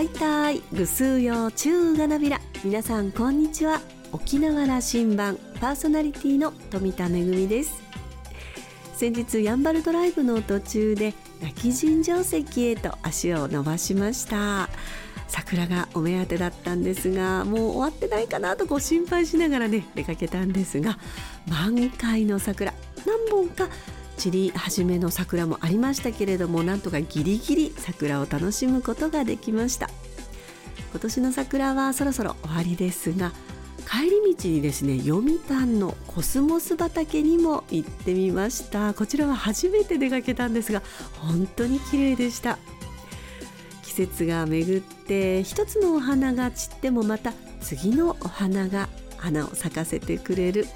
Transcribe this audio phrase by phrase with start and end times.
[0.00, 3.82] はいたいぐすうよ中がなびら皆さんこんにちは。
[4.12, 7.82] 沖縄羅針盤パーソナリティの富田恵です。
[8.94, 14.70] 先日やんばるドライブの途中で泣き尋常石へと足を伸ばしました。
[15.28, 20.98] 桜がお目当てだったんですがもう終わってないかなとご心配しながらね出かけたんですが
[21.46, 22.72] 満開の桜。
[23.04, 23.68] 何本か
[24.20, 29.88] 散り始めの桜もありましたけれどもなんとかギリギリ桜を楽しむことができました。
[30.90, 33.32] 今年の桜はそろそろ終わりですが
[33.90, 38.92] 帰り道にですね読谷のコスモス畑にも行ってみました。
[38.92, 40.82] こちらは初めて出かけたんですが
[41.16, 42.58] 本当に綺麗でした。
[43.82, 50.66] 季節が巡って一つのお花が散ってもまた次のお花が花を咲かせてくれる。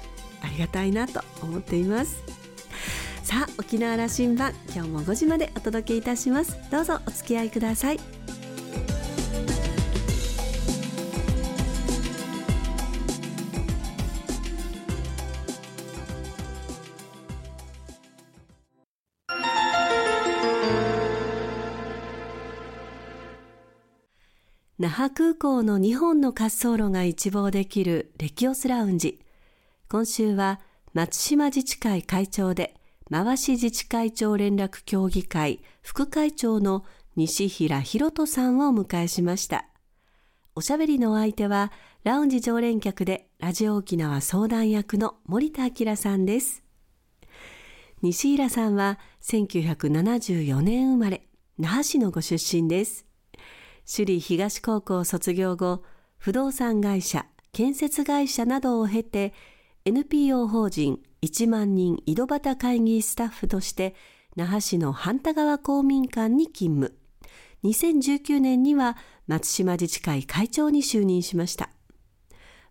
[0.41, 2.44] ありがたいなと思っています。
[3.25, 7.99] さあ沖縄羅針盤今日も5時までお届けいたしますどうぞお付き合いください
[24.77, 29.19] 那覇空港の2本の滑走路が一望できるレキオスラウンジ。
[29.89, 30.59] 今週は
[30.93, 32.75] 松島自治会会長で、
[33.11, 39.65] 回し自治会長連絡協議会副会長の西平博人さんをお迎えしました。
[40.55, 41.71] おしゃべりのお相手は、
[42.03, 46.63] ラウンジ常連客でラジオ沖縄相談役の森田明さんです。
[48.01, 53.05] 西平さんは1974年生まれ、那覇市のご出身です。
[53.85, 55.83] 首里東高校卒業後、
[56.17, 59.33] 不動産会社、建設会社などを経て、
[59.85, 63.95] NPO 法人1万人井戸端会議スタッフとして、
[64.35, 66.95] 那覇市の半田川公民館に勤務。
[67.63, 68.95] 2019年には
[69.25, 71.71] 松島自治会会長に就任しました。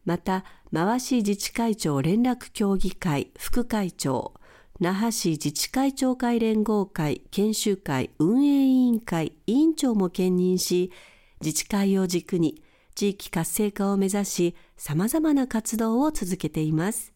[0.04, 4.34] また、回し自治会長連絡協議会副会長、
[4.78, 10.92] 那覇市自治会長会連合会研修会運営委員会委員長も兼任し、
[11.40, 12.62] 自治会を軸に
[12.94, 17.13] 地域活性化を目指し、様々な活動を続けています。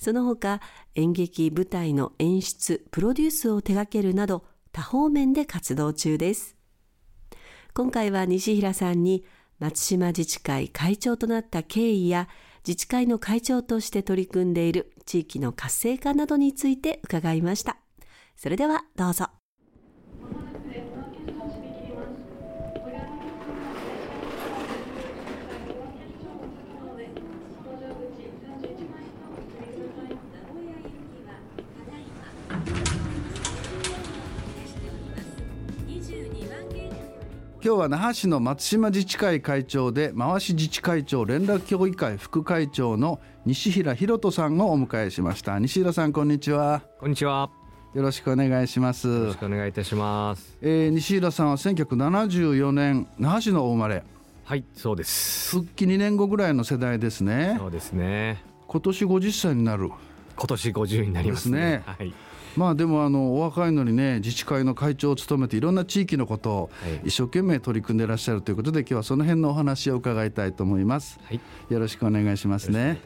[0.00, 0.60] その他、
[0.94, 6.56] 演劇舞台の演出、プロデュースを手掛けるなど、多方面で活動中です。
[7.74, 9.24] 今回は西平さんに
[9.58, 12.28] 松島自治会会長となった経緯や
[12.66, 17.76] 自治会の会長として取り組んでいる地域の活性化などについて伺いました。
[18.36, 19.39] それではどうぞ。
[37.70, 45.56] 今日は那覇市の松島自治会会長で回し自治会長連絡協議会副会長の西平博人さんをお迎えしました。
[45.60, 46.82] 西平さんこんにちは。
[46.98, 47.48] こんにちは。
[47.94, 49.06] よろしくお願いします。
[49.06, 54.02] よろしくお願いいたします、えー、西平さんは1974年那覇市のお生まれ。
[54.44, 55.56] はいそうです。
[55.56, 57.54] 復帰2年後ぐらいの世代ですね。
[57.56, 58.42] そうですね。
[58.66, 59.92] 今年50歳になる。
[60.34, 62.12] 今年50になりますね、ね、はい
[62.56, 66.70] まあでもあのお若いのにね自治会の会長を務めていろんな地域のことを
[67.04, 73.00] 一生懸命取り組んでいらっしゃるということで今日はその辺のお話を伺いたいと思います、はい、よろしくお願いしますね。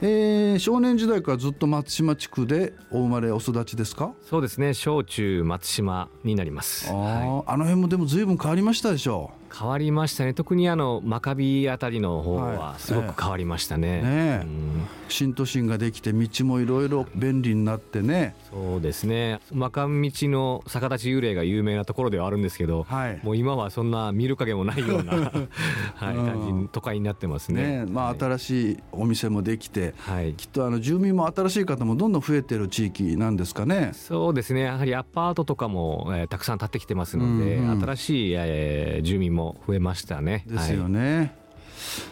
[0.00, 4.12] えー、少年時代からずっと松島地区でお生まれお育ちですか？
[4.22, 4.72] そうですね。
[4.72, 6.88] 小中松島になります。
[6.88, 10.34] あはい、あの辺もでも随分変わりましたでしょう変わりましたね。
[10.34, 14.02] 特にあの真壁あたりの方はすごく変わりましたね。
[14.02, 18.34] はいね、うん、新都心ができて道もいろいろ便利になってね。
[18.50, 19.40] そうですね。
[19.52, 25.12] 真壁道の逆立ち幽霊が有名なところではあるんですけど、はい、もう今はそんな見る影もないような、
[25.94, 33.92] はい、感じ都会になってますね、ね、まあ、新しいお店もできて、はい、きっとあの住民も新しい方もどんどん増えてる地域なんですかね。
[33.94, 34.62] そうですね。
[34.62, 40.44] やはりアパートとかも、えー、たくさん建ってきてますので、うんうん、新しい、えー、住民もも増えましたね。
[40.46, 41.16] ですよね。
[41.16, 41.30] はい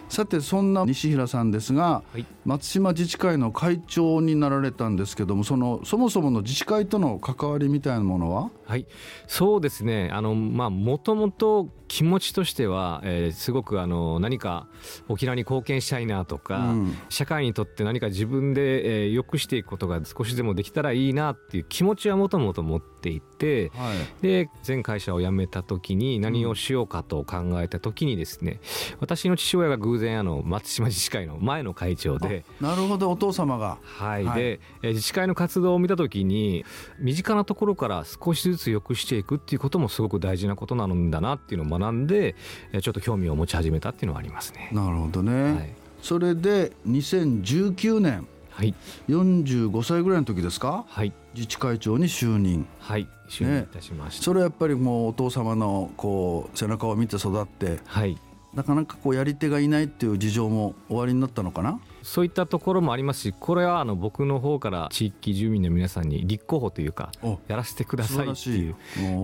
[0.08, 8.50] さてそんな西平さんですが、はい、松島自治会の会長になられたんですけどもそのそもそもの自治会との関わりみたいなものは？
[8.66, 8.86] はい。
[9.26, 10.10] そうですね。
[10.12, 14.66] あのまあもともと気持ちとしては、えー、すごくあの何か
[15.08, 28.60] 沖縄に貢献したいなとか、うん、社会にとって何か自分で、えー、良くしていくことが少しでもできたらいいなっていう気持ちはもともと持っていて、はい、で前会社を辞めた時に何をしようかと考えた時にですね
[28.98, 32.44] 私の父父親が偶然あの松島自治会の前の会長で。
[32.60, 33.78] なるほどお父様が。
[33.82, 36.64] はい、はい、で自治会の活動を見た時に
[36.98, 42.34] 身近なところから少しずつ良くしていくっていうこともすごく大事なことなんだなっていうのを学んで
[42.80, 44.70] ちょっと興味を持ち始めたっていうのはありますね。
[44.72, 48.26] なるほどね、はい、それで2019年。
[48.56, 48.74] はい、
[49.10, 52.66] 45歳ぐらいの時ですか、はい、自治会長に就任。
[52.78, 53.06] はい。
[53.28, 58.18] 就任いたしました、ね、それはやっぱりもうお父様のこう背中を見て育って、はい、
[58.56, 61.78] なかなかこうやり手がいないっていう事情も終わりになったのかな？
[62.02, 67.12] そういったところもありますしこれはあの僕の方から地域住民の皆さんに立候補というか
[67.48, 68.74] やらせてくださいっていう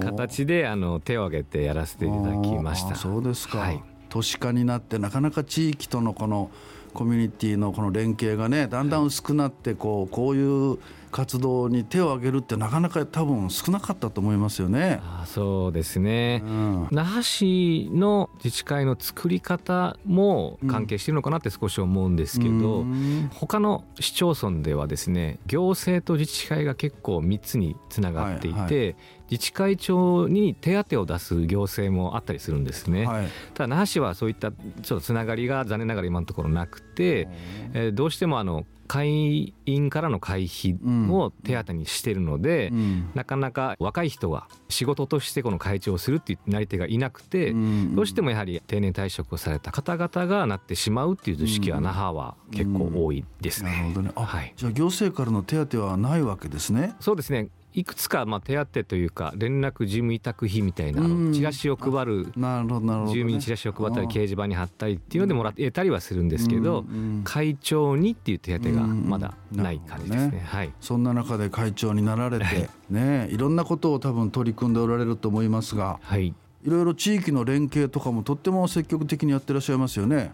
[0.01, 2.95] 形であの手を挙げてやらせていただきました。
[2.95, 6.51] そうですか、はい、都市化になってなかなか地域とのこの
[6.93, 10.79] コミュニティのこの連携がねだんだん薄くなってこうこういう
[11.13, 15.01] 活動に手を挙げるってなかなか多分少なかったと思いますよね。
[15.03, 28.97] あそうですね、うん、那覇市の自治会の作り方も関係しているのかなって少し思うんですけど、うん、他の市町村ではですね行政と自治会が結構密につながっていて、はいはい。
[29.31, 37.29] 自治会長に手当を出す行政もあったりするんですね、はい、ただ那覇市はそういったちょっとつながりが残念ながら今のところなくて、
[37.73, 40.79] えー、どうしてもあの会員からの会費
[41.11, 53.71] を手当にしているので、うん、なかなか若い人が仕事としてこの会長をするっていうなり手がいなくて、うん、どうしてもやはり定年退職をされた方々がなってしまうっていう図式は那覇は結構多いですね。
[53.71, 54.13] なるほどね。
[54.15, 56.95] はい、じゃあ行政からの手当はないわけですね。
[57.01, 61.03] そうですねいくつかまあ手当というか連絡事務委託費みたいな
[61.33, 66.85] チラシを配る住民にチラシを配ったり掲示板に貼ったりっていうのでもらってたりはするんですけど
[67.25, 70.43] 会長にっていう手当がまだない感じですね。
[70.47, 75.99] はい、そんな中で会長になられてねいろんなことを多分取り組んでおられると思いますが。
[76.03, 76.35] はい。
[76.65, 80.33] いろいろ地域の連携とかもとっても積極的にやってらっしゃいますよね。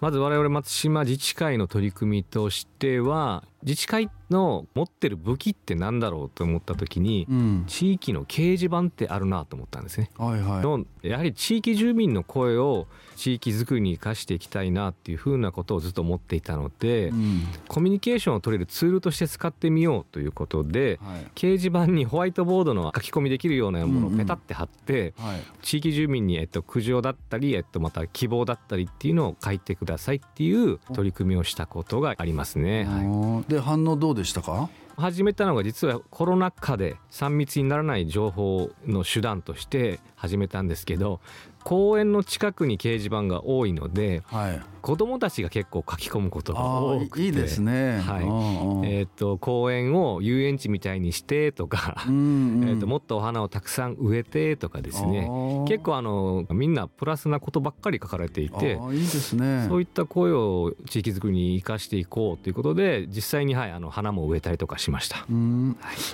[0.00, 10.10] まず我々松島自治会の取り組みとしては自治会の持ってる武器って何だろうと思った時に、うん、地域の掲示板ってあるなと思ったんですね。
[10.16, 12.86] はいはい、のやはり地域住民の声を
[13.16, 32.84] 地域づくりに生かしていきたいなっていうふうなことをずっと思っていたので、うん、コミュニケーションを取れるツールとして使ってみようということで、はい、掲示板にホワイトボードの書き込みできるようなものをペタって貼って、うんうんはい、地域住民に、えっと、苦情だったり、えっと、また希望だったりっていうのを書いてくださいっていう取り組みをしたことがありますね。
[32.84, 34.70] はい、で反応どうでしたか？
[34.96, 41.20] 始めたのが実はコロナ禍で3密にならない情報の手段として始めたんですけど
[41.64, 47.24] 公園の近くに掲示板が多いので、はい、子どもたちが結構書き込むことが多くて。
[47.24, 48.88] いいですね、はい。
[48.88, 55.28] えーと、公園を遊園地みたいにしてとか、うんうん、 えーと、もっとお花をたくさん植えてとかですね。
[55.68, 59.66] 結構あのみんなプラスなことばっかり書かれていていいですね。
[59.68, 65.24] そういった声を地域づくりに生かしていこうということで実際に、はい、あの花も植えたりとかしました、は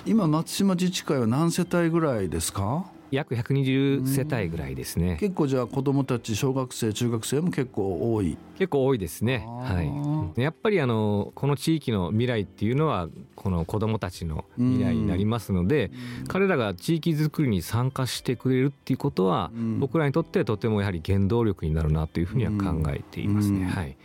[0.05, 2.96] い、今松島自治会は何世帯ぐらいですか？
[3.11, 8.37] 約120世帯ぐらいですね、結構じゃあ子どもたち小学生中学生も結構多い。
[8.57, 9.45] 結構多いですね。
[9.47, 10.41] はい。
[10.41, 15.91] やっぱりあのこの地域の未来っていうのはこの子どもたちの未来になりますので
[16.27, 23.65] 彼らが地域づくりに参加してくれるっていうことは僕らにとってとてもやはり原動力になるなというふうには考えていますね。
[23.65, 23.97] はい。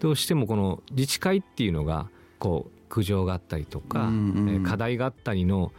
[0.00, 2.08] どうしてもこの自治会っていうのが
[2.38, 5.72] こう苦情があったりとか、うんうん、課題があったりの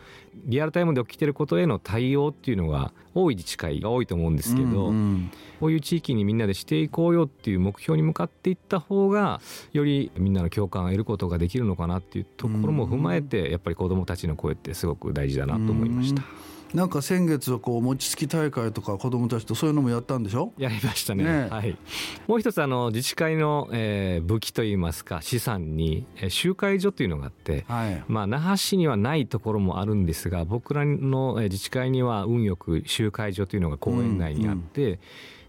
[0.46, 9.41] リアルタイムで起きてることへの対応っていうのが多い自治会が多いと思うんですけど、うんうん、こういう地域にみんなでしていこうよっていう目標に向かっていった方が
[9.74, 16.22] よりみんなの共感を得ることができるのかなっていうところも踏まえてやっぱり子どもたちの声ってすごく大事だなと思いました。
[16.22, 20.54] うんなんか先月はこう餅つき大会とか子どもたちとそういうのもやったんでしょ？
[20.58, 21.78] やりましたね、ね、はい、
[22.28, 35.00] もう一つあの自治会の、えー、武器といいますか資産に、えー、集会所というのがあって、はい、まあ、那覇市にはないところもあるんですが僕らの、えー、自治会には運よく集会所というのが公園内にあって、うんうん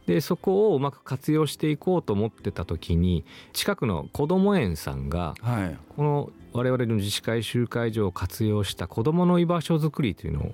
[0.06, 10.52] でそこをうまく活用していこうと思ってた時に近くのこども園さんが、はい、この我々の自治会集会所を活用した子どもの居場所づくりというのを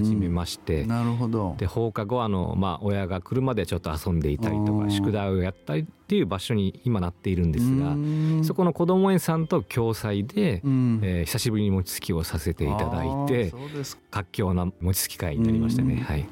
[0.00, 1.56] 始めまして、なるほど。
[1.58, 7.94] で放課後あの、まあ、親が車でちょっと遊んでいたりとか宿題をやったりっていう場所に今なっているんですが
[8.42, 13.52] そこのこども園さんと共催で、うん、えー、久しぶりに餅つきをさせていただいて
[14.10, 16.26] 活況な餅つき会になりましたね、はい、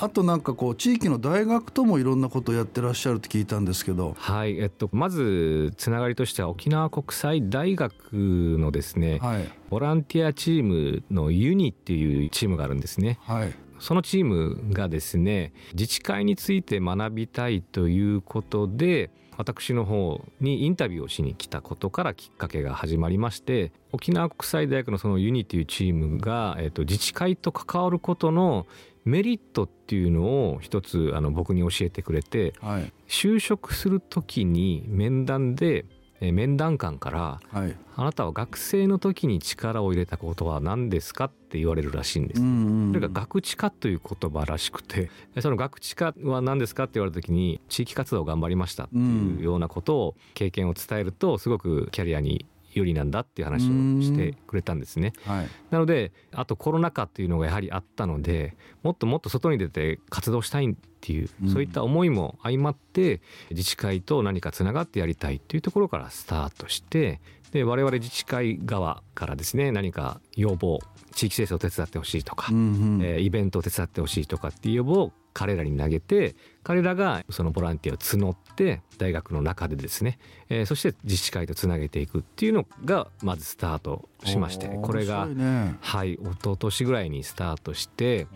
[0.00, 4.14] あとなんかこう地域の大学ともいろんなことをやってらっしゃるって聞いたんですけど。
[4.18, 13.18] はい、えっと、まずつながりとしては沖縄国際大学のですね、はい、ボランティアチームのユニっていうチームがあるんですね。
[13.22, 13.54] はい。
[13.82, 28.66] そのチームがですね自治会について学びたいということで私の方にインタビューをしに来たことからきっかけが始まりまして沖縄国際大学のそのユニというチームが、えー、と自治会と関わることの
[29.04, 35.84] メリットっていうのを一つあの僕に教えてくれて、はい、就職する時に面談で
[36.30, 42.40] 面談官から、はい、あなたは学生の時に力を入れたことは何ですかって言われるらしいんです。
[42.40, 55.12] それが学知化という言葉らしくてその学知化は何ですかって言われた時に地域活動を頑張りましたっていうようなことを経験を伝えるとすごくキャリアに有利なんだっていう話をしてくれたんですね。
[55.24, 70.80] はい、なのであとコロナ禍っていうのがやはりあったのでもっともっと外に出て活動したいっていう、そういった思いも相まって自治会と何かつながってやりたいっていうところからスタートしてで我々自治会側からですね何か要望
[71.14, 72.60] 地域清掃を手伝ってほしいとか、うんう
[72.98, 88.28] ん、えー、イベントを手伝ってほしいとかっていう要望を彼らに投げて彼らがそのボランティアを募って大学の中でですね、えー、そして自治会とつなげていくっていうのがまずスタートしましてこれが、ね、はい一昨年ぐらいにスタートして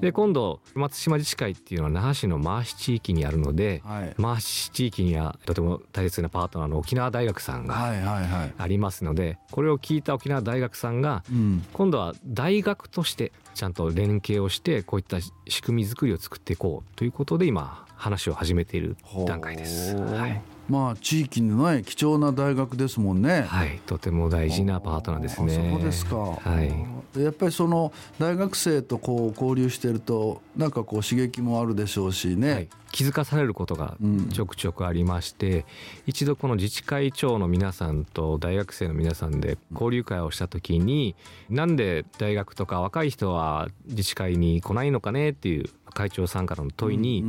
[0.00, 11.22] で今度松島自治会っていうのは那覇市の真市地域にあるので、はい、真市地域にはとても大切なパートナーの沖縄大学さんがありますのでこれを聞いた沖縄大学さんが、
[11.72, 18.96] 今度は大学としてちゃんと連携をしてこういった仕組み作りを作っていこうということで今話を始めている
[19.26, 19.96] 段階です。
[19.96, 23.42] はいまあ地域のね貴重な大学ですもんね。
[23.48, 25.70] はい、とても大事なパートナーですね。
[25.72, 26.16] そうですか。
[26.16, 26.98] はい。
[27.22, 32.52] やっぱりその大学生とこう交流してるとなんかこう刺激もあるでしょうしね。
[32.52, 33.96] はい、気づかされることが
[34.32, 35.64] ちょくちょくありまして、うん、
[36.06, 41.16] 一度この自治会長の皆さんと大学生の皆さんで交流会をした時に、
[41.48, 47.24] うん、なんで大学とか若い人は自治会に来ないのかねっていう会長さんからの問いに、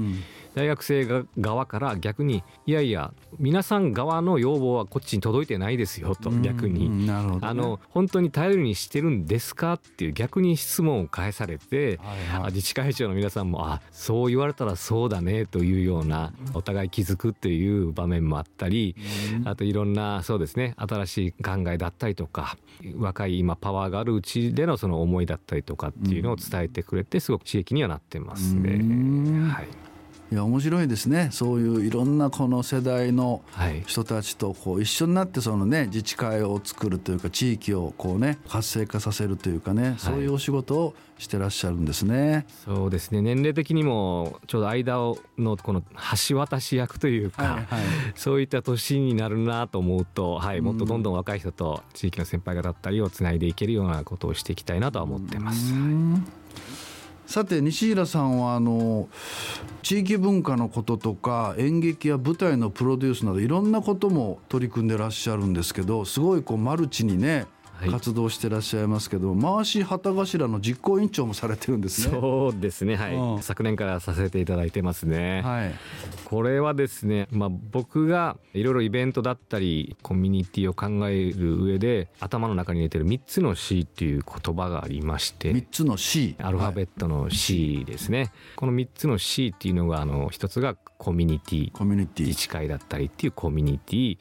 [0.56, 18.96] 大学生側から逆にいやいや皆さん側の要望はこっちに届いてないですよと逆に、ね、あの本当に頼りにしてるんですかっていう逆に質問を返されて、はいはい、自治会長の皆さんもあそう言われたらそうだねというようなお互い気づくっていう場面もあったり、
[19.46, 22.58] あといろんなそうですね新しい考えだったりとか
[22.98, 29.51] 若い今パワーがあるうちでのその思いだったりとかっていうのを伝えてくれてすごく刺激にはなってますね。
[29.51, 29.88] はい
[30.31, 31.29] いや面白いですね。
[31.31, 33.41] そういういろんなこの世代の
[33.88, 42.45] 人たちとこう一緒になってそのね自治会を作るというか地域をこうね活性化させるというかね、そういうお仕事をしてらっしゃるんですね。
[42.63, 43.21] そうですね。
[43.21, 44.98] 年齢的にもちょうど間
[45.39, 45.83] のこの
[46.29, 47.65] 橋渡し役というか、はいはい、
[48.13, 55.74] そういった年になるなと思うと、はい、もっとどんどん若い人と地域の先輩方だったりをつないでいけるようなことをしていきたいなとは思ってます。
[57.29, 59.07] さて西平さんはあの
[59.83, 67.45] 地域文化のこととか演劇や舞台のプロデュースなどいろんなことも取り組んでらっしゃるんですけどすごいこうマルチにね
[67.88, 72.19] 活動してらっしゃいますけど、はい、回し旗頭の実行委員長もされてるんですね。
[72.19, 75.41] そうですね、はい、うん、昨年からさせていただいてますね。
[75.41, 75.74] はい、
[76.25, 92.27] これはですね、まあ、僕がいろいろイベントだったりコミュニティを考える上で頭の中に入れてる3つの C っていう言葉がありまして3つの C アルファベットの C ですね、はい、この3つの C っていうのがあの一つがコミュニティコミュニティ。
[92.27, 94.18] 自治会だったりっていうコミュニティ、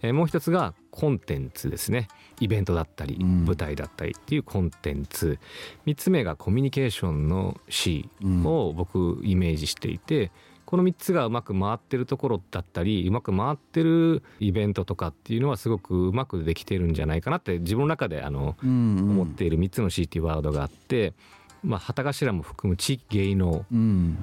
[0.00, 2.08] えー、もう一つがコンテンツですね。
[2.40, 5.38] イベントだったり、舞台だったりっていうコンテンツ。
[5.86, 8.08] 3つ目がコミュニケーションの C
[8.44, 10.32] を僕イメージしていて、
[10.64, 21.12] この3つがうまく回ってるところだったりうまく回ってるイベントとかっていうのはすごくうまくできてるんじゃないかなって自分の中であの、思っている3つの C っていうワードがあって
[21.64, 23.64] まあ、旗頭も含む地域芸能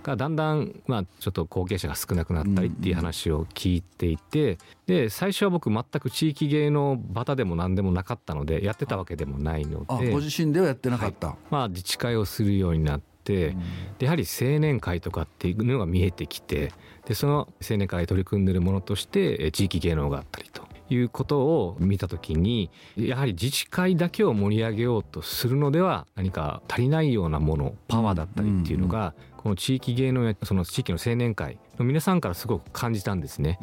[0.04, 13.10] がだんだん、まあ、ちょっと後継者が少なくなったりっていう話を聞いていてで最初は僕全く地域芸能バタでも何でもなかったのでやってたわけでもないのでご自身ではやってなかった、はい、まあ、自治会をするようになって、
[14.00, 16.72] でやはり青年会とかっていうのが見えてきて
[17.06, 20.49] でその青年会取り組んでるものとして地域芸能があったりと。
[20.90, 33.58] いうことを見た時にやはり自治会だけを盛り上げようとするのでは何か足りないようなものパワーだったりっていうのが、この地域芸能やその地域の青年会の皆さんからすごく感じたんですね。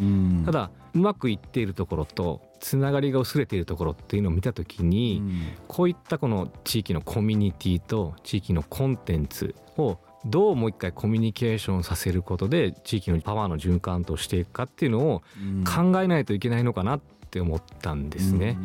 [0.45, 5.23] ただうまくいっているところとつながりが薄れているところっていうのを見た時に、
[5.69, 15.23] こういったこの地域のコミュニティと地域のコンテンツをどうもう一回コミュニケーションさせることで地域のパワーの循環としていくかっていうのを
[15.65, 17.01] 考えないといけないのかなっ
[17.37, 18.57] って思ったんですね。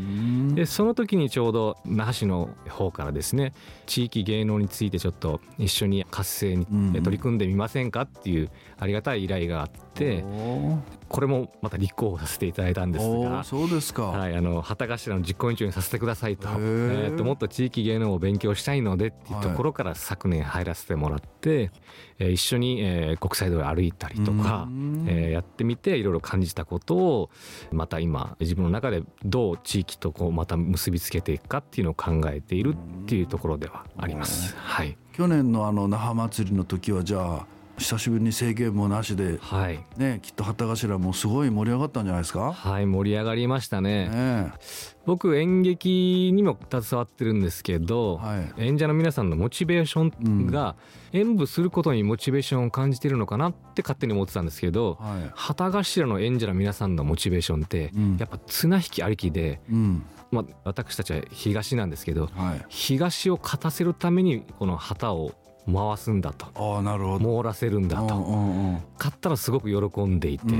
[0.55, 3.53] でその時にちょうど那覇市の方からですね
[3.85, 6.65] 地域芸能についてちょっと一緒に活性に
[7.03, 8.49] 取り組んでみませんかっていう
[8.79, 9.90] ありがたい依頼があって。
[9.91, 10.23] って
[11.09, 21.71] これもまた立候補させていただいたんですがそうですか、はい、あの旗頭の実行委員長にさせてくださいと,、えー、ともっと地域芸能を勉強したいのでっていうところから昨年入らせてもらって、
[22.17, 24.67] えー、一緒に、えー、国際通り歩いたりとか、
[25.07, 27.29] えー、やってみていろいろ感じたことを
[27.71, 34.55] また今自分の中でどう地域とこうまた結びつけていくかっていうのを考えているっていうところではあります。
[34.57, 42.53] はい、去年のあの那覇祭りの時はじゃあ久しぶりに制限もなしで、はい、ね、きっと旗頭もすごい盛り上がったんじゃないですか？
[42.53, 44.53] はい盛り上がりましたね、ね、
[45.05, 50.75] 僕演劇にも携わってるんですけど、はい、演者の皆さんのモチベーションが、
[51.11, 65.33] 演舞することにモチベーションを感じてるのかなって勝手に思ってたんですけど、はい、旗頭の演者の皆さんのモチベーションって、やっぱ綱引きありきで、うん、まあ、私たちは東なんですけど、はい、東を勝たせるためにこの旗を
[65.65, 66.77] 回すんだと。
[66.77, 67.37] あなるほど。
[67.37, 68.25] 網らせるんだと、
[68.97, 70.59] 買ったらすごく喜んでいて、うん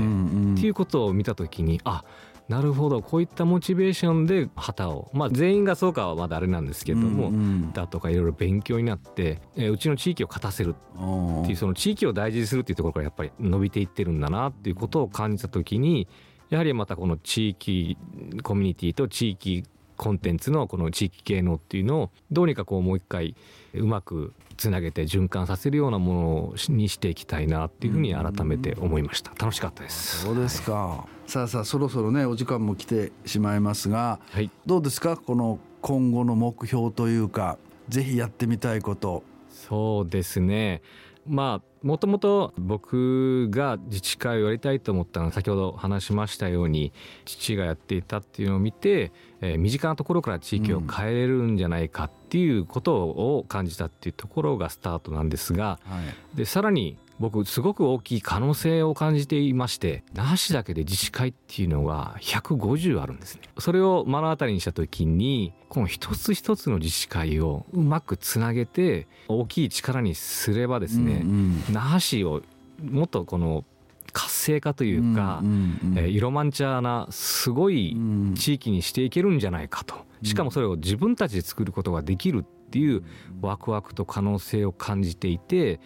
[0.52, 2.04] ん、っていうことを見た時にあ
[2.48, 3.02] なるほど。
[3.02, 5.10] こういったモチベーションで旗を。
[5.14, 16.08] まあ全員がそうかはまだあれなんですけども、うんうん、だとかいろいろ勉強になって、えー、うちの地域を勝たせるっていうその地域を大事にするっていうところからやっぱり伸びていってるんだなっていうことを感じた時に
[16.50, 17.96] やはりまたこの地域
[18.42, 19.64] コミュニティと地域
[19.96, 23.36] コンテンツのこの地域芸能っていうのをどうにかこうもう一回
[23.72, 29.32] うまくつなげて循環させるようなものにしていきたいなっていうふうに改めて思いました。
[29.36, 30.24] 楽しかったです。
[30.24, 35.16] そうですか、はい、さあさあそろそろねお時間も来てしまいますが、はい、どうですか？
[35.16, 39.24] この今後の目標というかぜひやってみたいこと。
[39.50, 40.80] そうですね
[41.26, 46.92] まあもともと僕が自治会をやりたいと思ったのは先ほど話しましたように
[47.24, 56.00] 父がやっていたっていうのを見て、えー、身近なところから地域を変えれるんじゃないかっていうことを感じたっていうところがスタートなんですが、は
[56.34, 63.42] い、でさらに僕すごく大きい可能性を感じていまして那覇市だけで自治会っていうのが150あるんですね。
[63.58, 72.42] それを目の当たりにした時にこの一つ一つの自治会をうまくつなげて大きい力にすればですね、うんうん、那覇市を
[72.82, 73.64] もっとこの
[74.12, 77.96] 活性化というか、うんうんうん、えー、色マンチャーなすごい
[78.34, 79.94] 地域にしていけるんじゃないかと。
[80.24, 83.04] しかもそれを自分たちで作ることができるっていう
[83.42, 85.78] ワクワクと可能性を感じていて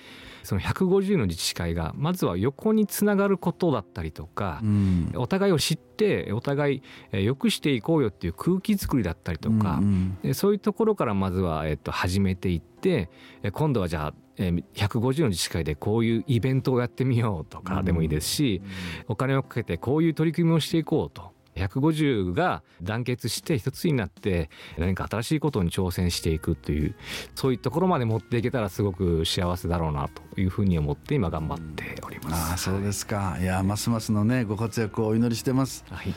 [0.45, 6.83] その150の自治会がまずは横につながることだったりとか、うん、お互いを知ってお互い
[7.25, 13.11] 良くしていこうよっていう空気作りだったりとか、うんうん、そういうところからまずは、えっと、始めていって
[13.53, 18.63] 今度はじゃあ150の自治会でこういうイベントをやってみようとかでもいいですし、
[19.09, 26.95] お金をかけてこういう取り組みをしていこうと150が団結して一つになって何か新しいことに挑戦していくという
[27.35, 32.53] そういうところまで持っていけたらすごく幸せだろうなというふうに思って今頑張っております。
[32.55, 33.39] あそうですか。
[33.41, 35.85] いやますますのねご活躍をお祈りしてます。
[35.91, 36.15] はい。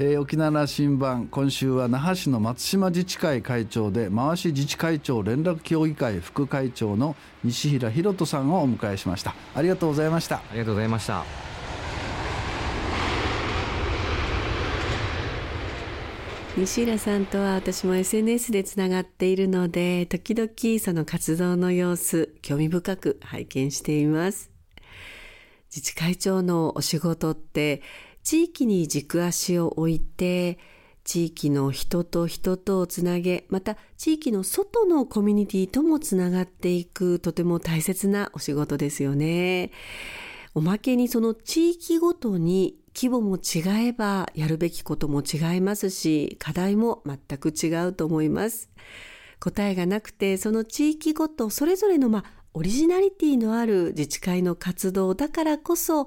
[0.00, 9.36] えー、沖縄羅針盤今週は那覇市の松島自治会会長で回し自治会長連絡協議会副会長の西平博人さんをお迎えしました。
[9.54, 10.38] ありがとうございました。
[10.38, 11.53] ありがとうございました
[16.56, 24.52] 西浦さんとは私も SNS でつながっているので時々その活動の様子興味深く拝見しています。
[25.74, 27.82] 自治会長のお仕事って
[28.22, 30.60] 地域に軸足を置いて
[31.02, 39.72] 地域の人と人とをつなげまた地域の外のコミュニティともつながっていくとても大切なお仕事ですよね。
[40.56, 48.70] おまけにその地域ごとに規模も違えばやるべきことも違いますし課題も全く違うと思います。
[49.40, 56.06] 答えがなくてその地域ごとそれぞれのまあオリジナリティのある自治会の活動だからこそ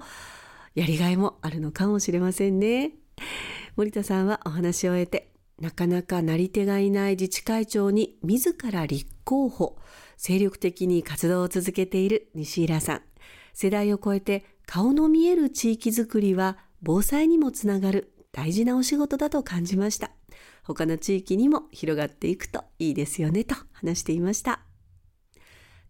[0.75, 2.93] やりがいもあるのかもしれませんね。
[3.75, 5.29] 森田さんはお話を終えて
[5.60, 9.77] なかなかなり手がいない自治会長に自ら立候補
[10.15, 13.01] 精力的に活動を続けている西平さん。
[13.60, 20.12] 世代を超えて顔の見える地域づくりは防災にもつながる大事なお仕事だと感じました。
[20.63, 24.60] 他の地域にも広がっていくといいですよねと話していました。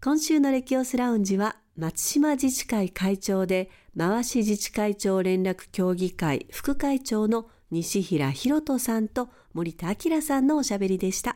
[0.02, 11.36] 今週のレキオスラウンジは松島自治会会長で回し自治会長連絡協議会副会長の西平博人さんと森田明さんのおしゃべりでした。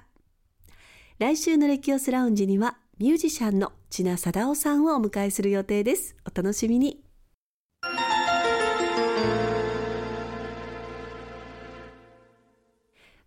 [1.20, 6.16] 来週のレキオスラウンジにはミュージシャンの千奈貞夫さんをお迎えする予定です。
[6.24, 7.02] お楽しみに。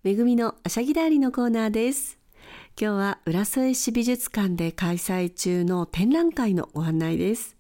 [0.05, 2.21] めぐみのあしゃぎだりのコーナーです。
[2.81, 7.57] 今日は浦添市美術館で開催中の展覧会のご案内です。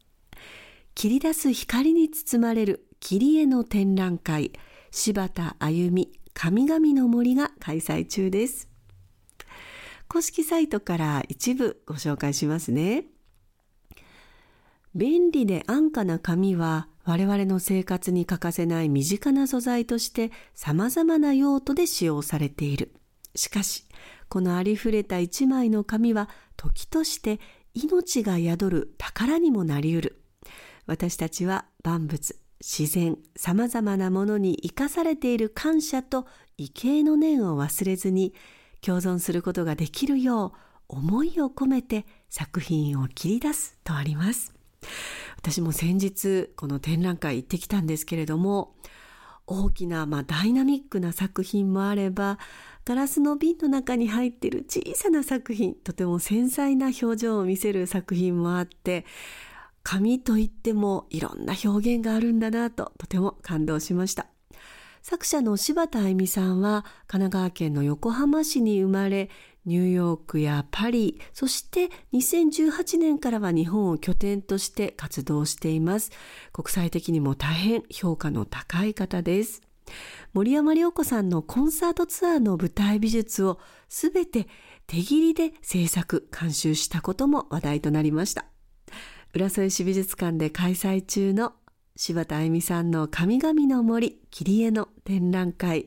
[0.94, 4.52] 切り出す光に包まれる切り絵の展覧会
[4.92, 8.68] 柴田あゆみ神々の森が開催中です
[10.14, 13.06] 公式サイトから一部ご紹介しますね
[14.94, 22.94] 便利で安価な紙は我々の生活に欠かせない身近な素材として様々な用途で使用されている。
[23.34, 23.86] しかし、
[24.28, 27.40] このありふれた一枚の紙は時として
[27.74, 30.22] 命が宿る宝にもなりうる。
[30.86, 38.32] 私たちは万物、自然、様々なものに生かされている感謝と畏敬の念を忘れずに
[38.84, 40.52] 共存することができるよう
[40.88, 44.52] 思いを込めて作品を切り出すとあります。
[45.36, 48.74] 私も先日この展覧会行ってきたんですけれども
[49.46, 52.38] 大きな、まあ、ダイナミックな作品もあれば
[52.84, 59.04] ガラスの瓶の中に入っている小さな作品とても繊細な表情を見せる作品もあって
[59.82, 64.26] 紙といってもいろんな表現があるんだなととても感動しました
[65.06, 69.28] 作者の柴田あゆみさんは神奈川県の横浜市に生まれ
[69.66, 76.10] ニューヨークやパリ、そして2018年からは日本を拠点として活動しています。
[76.54, 79.60] 国際的にも大変評価の高い方です。
[80.32, 84.48] 森山良子さんのコンサートツアーの舞台美術をすべて
[84.86, 88.46] 手切りで制作、監修したことも話題となりました。
[89.34, 91.52] 浦添市美術館で開催中の
[91.96, 95.86] 柴田あゆみさんの神々の森切り絵の展覧会、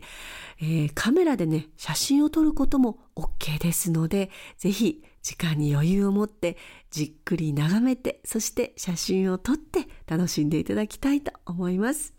[0.61, 6.55] えー、カメラでね写真を撮ることも OK ですのでぜひ時間に余裕を持って
[6.91, 12.13] じっくり眺めてそして写真を撮って楽しんでいただきたいと思います。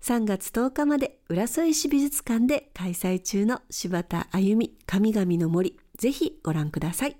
[0.00, 7.18] 3月10日まで浦添市美術館で開催中の柴田あゆみ神々の森ぜひご覧ください。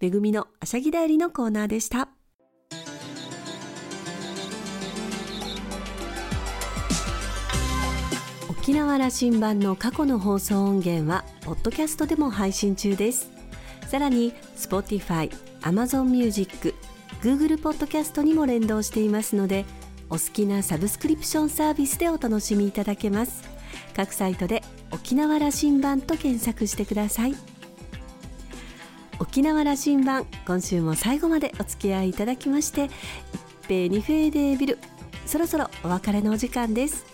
[0.00, 2.13] めぐみのあしゃぎだよりのコーナーでした。
[8.64, 13.30] 沖縄羅針盤の過去の放送音源はポッドキャストでも配信中です。
[13.88, 16.74] さらに Spotify、Amazon Music、
[17.20, 19.66] Google ポッドキャストにも連動していますので
[20.08, 23.42] お好きなサブスクリプションサービスでお楽しみいただけます。
[23.94, 27.34] 各サイトで沖縄羅針盤と検索してください。
[29.20, 32.88] 沖縄羅針盤今週も最後までお付き合いいただきまして
[33.34, 34.78] 一平二平デービル
[35.26, 37.13] そろそろお別れのお時間です。